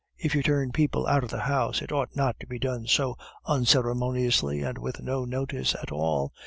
[0.17, 3.17] If you turn people out of the house, it ought not to be done so
[3.45, 6.33] unceremoniously and with no notice at all.